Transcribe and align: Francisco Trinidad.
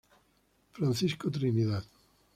Francisco 0.73 1.29
Trinidad. 1.29 1.85